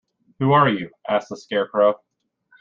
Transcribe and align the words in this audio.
Who 0.39 0.53
are 0.53 0.67
you? 0.67 0.89
asked 1.07 1.29
the 1.29 1.37
Scarecrow. 1.37 1.99